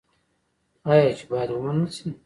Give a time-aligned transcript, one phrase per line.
[0.89, 2.07] آیا چې باید ومنل شي؟